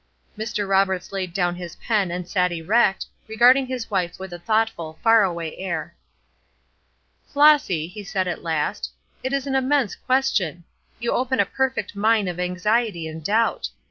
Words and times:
Mr. 0.35 0.67
Roberts 0.67 1.11
laid 1.11 1.31
down 1.31 1.53
his 1.53 1.75
pen 1.75 2.09
and 2.09 2.27
sat 2.27 2.51
erect, 2.51 3.05
regarding 3.27 3.67
his 3.67 3.91
wife 3.91 4.17
with 4.17 4.33
a 4.33 4.39
thoughtful, 4.39 4.97
far 5.03 5.21
away 5.23 5.55
air. 5.57 5.93
"Flossy," 7.27 7.85
he 7.87 8.03
said 8.03 8.27
at 8.27 8.41
last, 8.41 8.89
"it 9.21 9.31
is 9.31 9.45
an 9.45 9.53
immense 9.53 9.93
question! 9.95 10.63
You 10.97 11.11
open 11.11 11.39
a 11.39 11.45
perfect 11.45 11.95
mine 11.95 12.27
of 12.27 12.39
anxiety 12.39 13.07
and 13.07 13.23
doubt. 13.23 13.69